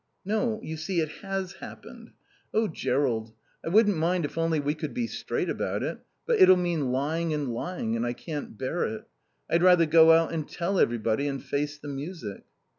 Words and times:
"No. 0.25 0.59
You 0.63 0.77
see, 0.77 0.99
it 0.99 1.09
has 1.21 1.53
happened. 1.57 2.13
Oh 2.55 2.67
Jerrold, 2.67 3.35
I 3.63 3.69
wouldn't 3.69 3.97
mind 3.97 4.25
if 4.25 4.35
only 4.35 4.59
we 4.59 4.73
could 4.73 4.95
be 4.95 5.05
straight 5.05 5.47
about 5.47 5.83
it. 5.83 5.99
But 6.25 6.39
it'll 6.39 6.57
mean 6.57 6.91
lying 6.91 7.35
and 7.35 7.53
lying, 7.53 7.95
and 7.95 8.03
I 8.03 8.13
can't 8.13 8.57
bear 8.57 8.83
it. 8.85 9.03
I'd 9.47 9.61
rather 9.61 9.85
go 9.85 10.11
out 10.11 10.33
and 10.33 10.49
tell 10.49 10.79
everybody 10.79 11.27
and 11.27 11.43
face 11.45 11.77
the 11.77 11.87
music." 11.87 12.45